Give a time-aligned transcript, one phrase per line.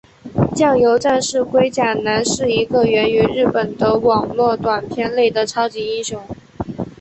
[0.55, 6.19] 酱油战士龟甲男是一个源于日本的网络短片内的超级英雄。